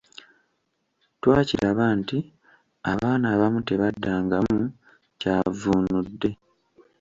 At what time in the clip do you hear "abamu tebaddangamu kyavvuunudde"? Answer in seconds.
3.35-6.29